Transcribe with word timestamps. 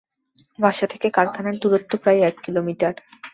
বাসা 0.59 0.85
থেকে 0.87 1.07
কারখানার 1.09 1.55
দূরত্ব 1.61 1.91
প্রায় 2.03 2.19
এক 2.21 2.35
কিলোমিটার। 2.45 2.93